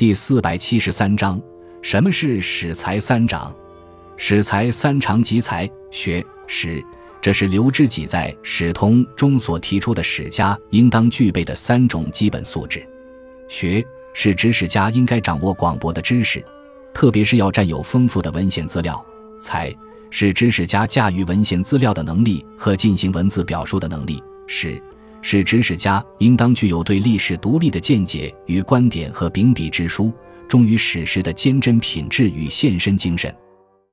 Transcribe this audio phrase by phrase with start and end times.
[0.00, 1.38] 第四百七十三章：
[1.82, 3.54] 什么是史才三长？
[4.16, 6.82] 史才三长即才、学、识，
[7.20, 12.82] 这是刘知几在《史通》中所提出的史家应当具备的三种基本素质。
[13.46, 16.42] 学是指史家应该掌握广博的知识，
[16.94, 18.94] 特别是要占有丰富的文献资料；
[19.38, 19.70] 才
[20.08, 24.82] 是知识家驾驭文献资料的能力和进行文字表述的能力；识
[25.22, 30.12] 是指史家应当具有对历史独立的见解与观点和秉笔直书、
[30.48, 33.34] 忠于史实的坚贞品质与献身精神。